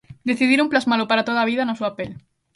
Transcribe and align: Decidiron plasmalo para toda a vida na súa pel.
Decidiron 0.29 0.71
plasmalo 0.71 1.05
para 1.09 1.25
toda 1.27 1.39
a 1.41 1.49
vida 1.51 1.63
na 1.67 1.77
súa 1.79 1.91
pel. 1.97 2.11